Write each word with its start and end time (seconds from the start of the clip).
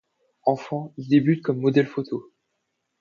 Enfant, 0.47 0.95
il 0.97 1.09
débute 1.09 1.43
comme 1.43 1.59
modèle 1.59 1.85
photo. 1.85 2.33